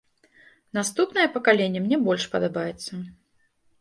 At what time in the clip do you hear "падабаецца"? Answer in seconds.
2.33-2.91